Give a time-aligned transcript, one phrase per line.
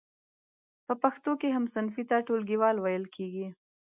[0.85, 3.47] په پښتو کې هم صنفي ته ټولګیوال ویل کیږی.